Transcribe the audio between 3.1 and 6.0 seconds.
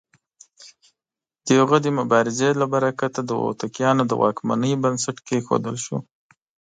د هوتکيانو د واکمنۍ بنسټ کېښودل شو.